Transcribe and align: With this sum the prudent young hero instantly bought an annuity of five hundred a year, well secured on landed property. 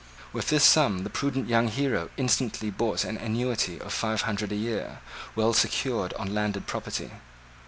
With 0.33 0.47
this 0.49 0.63
sum 0.63 1.03
the 1.03 1.11
prudent 1.11 1.47
young 1.47 1.67
hero 1.67 2.09
instantly 2.17 2.71
bought 2.71 3.03
an 3.03 3.17
annuity 3.17 3.79
of 3.79 3.93
five 3.93 4.23
hundred 4.23 4.51
a 4.51 4.55
year, 4.55 4.97
well 5.35 5.53
secured 5.53 6.11
on 6.15 6.33
landed 6.33 6.65
property. 6.65 7.11